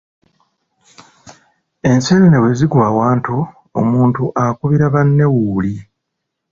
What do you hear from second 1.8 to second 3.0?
Enseenene bwe zigwa